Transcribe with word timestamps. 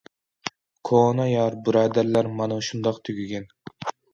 كونا 0.89 1.27
يار- 1.33 1.59
بۇرادەرلەر 1.67 2.33
مانا 2.41 2.61
شۇنداق 2.69 3.01
تۈگىگەن. 3.07 3.51